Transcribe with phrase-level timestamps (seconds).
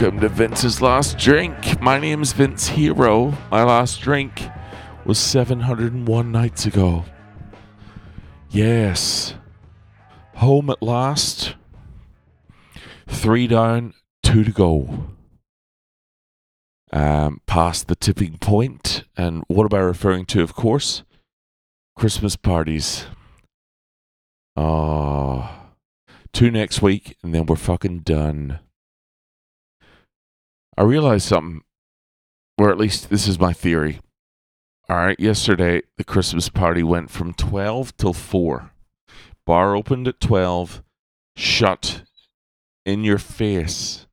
[0.00, 1.80] Welcome to Vince's Last Drink.
[1.80, 3.36] My name's Vince Hero.
[3.50, 4.44] My last drink
[5.04, 7.04] was 701 nights ago.
[8.48, 9.34] Yes.
[10.36, 11.56] Home at last.
[13.08, 13.92] Three down,
[14.22, 15.08] two to go.
[16.92, 19.02] Um, past the tipping point.
[19.16, 21.02] And what am I referring to, of course?
[21.96, 23.06] Christmas parties.
[24.56, 25.50] Oh.
[26.32, 28.60] Two next week, and then we're fucking done.
[30.78, 31.62] I realized something,
[32.56, 33.98] or at least this is my theory.
[34.88, 38.70] All right, yesterday the Christmas party went from 12 till 4.
[39.44, 40.84] Bar opened at 12,
[41.34, 42.02] shut
[42.86, 44.06] in your face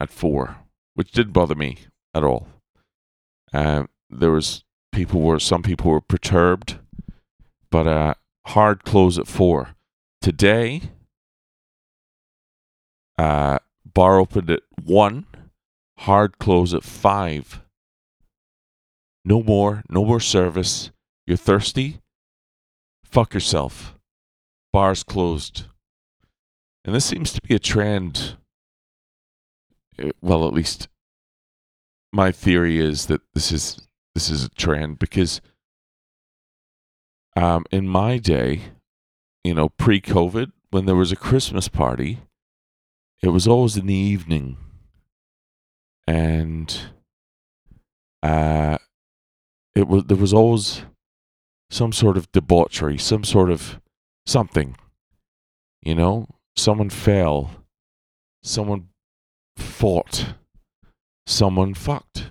[0.00, 0.56] at 4,
[0.94, 1.78] which didn't bother me
[2.12, 2.48] at all.
[3.52, 6.80] Um, there was people were some people were perturbed,
[7.70, 8.14] but uh,
[8.48, 9.76] hard close at 4.
[10.20, 10.82] Today,
[13.16, 15.26] uh, bar opened at 1,
[16.00, 17.60] hard close at 5.
[19.24, 20.90] No more, no more service.
[21.26, 22.00] You're thirsty?
[23.04, 23.94] Fuck yourself.
[24.72, 25.64] Bar's closed.
[26.84, 28.36] And this seems to be a trend.
[30.02, 30.88] Uh, Well, at least
[32.12, 35.40] my theory is that this is this is a trend because
[37.36, 38.62] um, in my day,
[39.44, 42.20] you know, pre-COVID, when there was a Christmas party,
[43.22, 44.56] it was always in the evening,
[46.10, 46.80] and
[48.24, 48.78] uh,
[49.76, 50.82] it was there was always
[51.70, 53.80] some sort of debauchery, some sort of
[54.26, 54.76] something.
[55.82, 57.50] You know, someone fell,
[58.42, 58.88] someone
[59.56, 60.34] fought,
[61.26, 62.30] someone fucked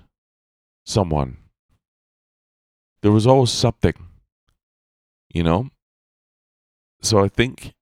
[0.85, 1.37] someone.
[3.01, 3.93] There was always something,
[5.33, 5.69] you know?
[7.01, 7.73] So I think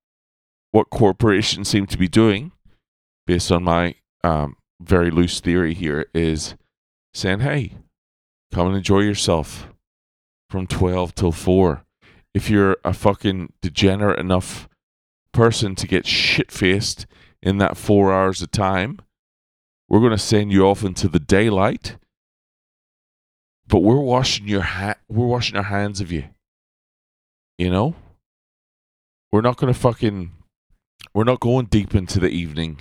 [0.71, 2.51] what corporations seem to be doing,
[3.25, 6.55] based on my um, very loose theory here, is
[7.13, 7.73] saying, hey,
[8.53, 9.67] come and enjoy yourself
[10.49, 11.83] from 12 till 4.
[12.33, 14.69] If you're a fucking degenerate enough
[15.33, 17.05] person to get shit faced
[17.41, 18.99] in that four hours of time,
[19.89, 21.97] we're going to send you off into the daylight.
[23.67, 26.25] But we're washing your ha- we're washing our hands of you.
[27.57, 27.95] You know?
[29.31, 30.31] We're not going to fucking
[31.13, 32.79] we're not going deep into the evening.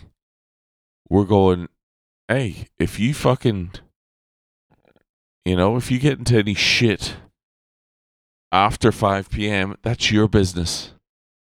[1.09, 1.69] We're going,
[2.29, 3.73] hey, if you fucking
[5.47, 7.15] you know, if you get into any shit
[8.51, 10.93] after 5 p.m., that's your business.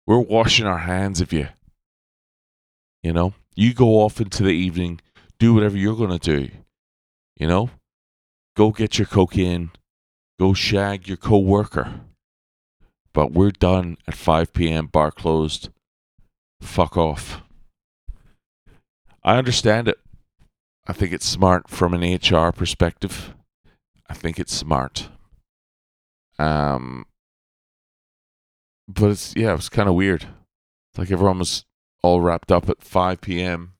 [0.07, 1.49] We're washing our hands of you.
[3.03, 5.01] You know, you go off into the evening,
[5.39, 6.51] do whatever you're going to do.
[7.35, 7.69] You know,
[8.55, 9.71] go get your cocaine,
[10.39, 11.95] go shag your co-worker.
[13.13, 14.85] But we're done at 5 p.m.
[14.85, 15.67] Bar closed.
[16.61, 17.41] Fuck off.
[19.21, 19.99] I understand it.
[20.87, 23.33] I think it's smart from an HR perspective.
[24.09, 25.09] I think it's smart.
[26.39, 27.05] Um,
[28.87, 30.27] but it's yeah, it was kind of weird.
[30.97, 31.65] Like everyone was
[32.03, 33.73] all wrapped up at 5 p.m.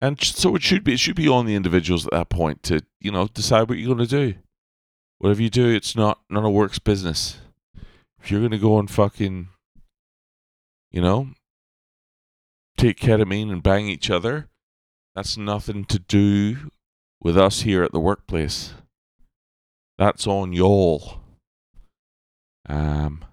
[0.00, 0.94] And so it should be.
[0.94, 3.94] It should be on the individuals at that point to you know decide what you're
[3.94, 4.38] going to do.
[5.18, 7.38] Whatever you do, it's not none of work's business.
[8.20, 9.48] If you're going to go and fucking,
[10.90, 11.28] you know,
[12.76, 14.48] take ketamine and bang each other,
[15.14, 16.70] that's nothing to do
[17.22, 18.74] with us here at the workplace.
[19.98, 21.20] That's on y'all.
[22.68, 23.24] Um.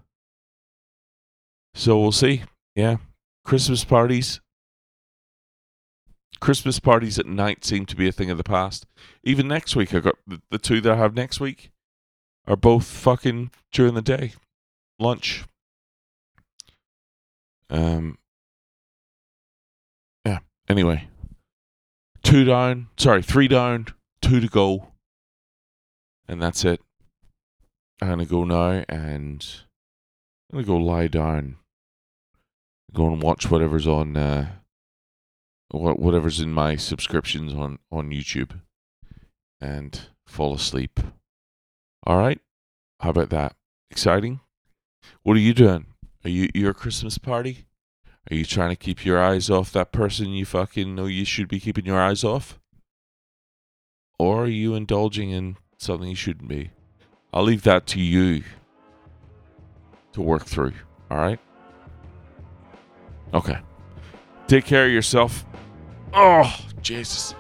[1.74, 2.44] So we'll see.
[2.76, 2.98] Yeah,
[3.46, 4.42] Christmas parties.
[6.40, 8.86] Christmas parties at night seem to be a thing of the past.
[9.24, 11.72] Even next week, I got the, the two that I have next week
[12.48, 14.34] are both fucking during the day,
[15.00, 15.46] lunch.
[17.70, 18.18] Um.
[20.26, 20.40] Yeah.
[20.68, 21.08] Anyway,
[22.30, 22.88] two down.
[22.98, 23.88] Sorry, three down,
[24.22, 24.90] two to go,
[26.28, 26.80] and that's it.
[28.02, 29.46] I'm gonna go now, and
[30.52, 31.58] I'm gonna go lie down.
[32.94, 34.16] Go and watch whatever's on.
[34.16, 34.52] Uh,
[35.72, 38.60] what whatever's in my subscriptions on on YouTube,
[39.60, 41.00] and fall asleep.
[42.06, 42.40] All right.
[43.00, 43.56] How about that?
[43.90, 44.42] Exciting.
[45.24, 45.88] What are you doing?
[46.24, 47.66] Are you your Christmas party?
[48.30, 51.48] Are you trying to keep your eyes off that person you fucking know you should
[51.48, 52.60] be keeping your eyes off?
[54.20, 56.72] Or are you indulging in something you shouldn't be?
[57.34, 58.44] I'll leave that to you
[60.14, 60.74] to work through.
[61.10, 61.40] All right?
[63.34, 63.58] Okay.
[64.48, 65.46] Take care of yourself.
[66.14, 67.36] Oh, Jesus.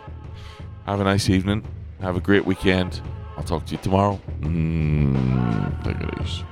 [0.85, 1.63] Have a nice evening.
[2.01, 3.01] Have a great weekend.
[3.35, 4.19] I'll talk to you tomorrow.
[4.41, 6.43] Mm, take it easy.